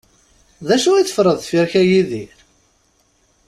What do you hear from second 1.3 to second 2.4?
deffir-k, a Yidir?